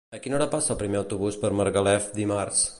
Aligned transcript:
A 0.17 0.19
quina 0.21 0.37
hora 0.37 0.47
passa 0.53 0.71
el 0.75 0.79
primer 0.79 0.97
autobús 1.01 1.39
per 1.45 1.53
Margalef 1.61 2.11
dimarts? 2.21 2.69